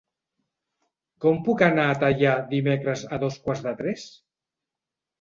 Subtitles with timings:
[1.25, 4.11] Com puc anar a Teià dimecres a dos quarts de tres?